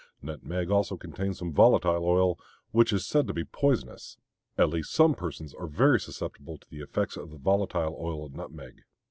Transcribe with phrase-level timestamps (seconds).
[0.23, 2.39] Nutmegs also contain some volatile oil,
[2.71, 4.17] which is said to be poisonous;
[4.57, 8.33] at least some persons are very susceptible to the effects of the volatile oil of
[8.33, 8.81] nutmeg.